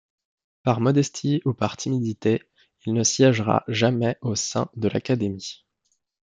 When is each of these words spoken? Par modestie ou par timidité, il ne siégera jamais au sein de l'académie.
Par 0.63 0.79
modestie 0.81 1.43
ou 1.45 1.53
par 1.53 1.77
timidité, 1.77 2.41
il 2.87 2.93
ne 2.95 3.03
siégera 3.03 3.63
jamais 3.67 4.17
au 4.21 4.33
sein 4.33 4.67
de 4.75 4.87
l'académie. 4.87 5.63